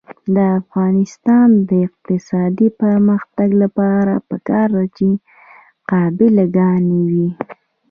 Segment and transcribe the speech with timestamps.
[0.35, 5.09] د افغانستان د اقتصادي پرمختګ لپاره پکار ده چې
[5.89, 7.29] قابله ګانې وي.